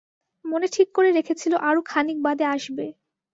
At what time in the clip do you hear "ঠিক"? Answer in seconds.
0.73-0.87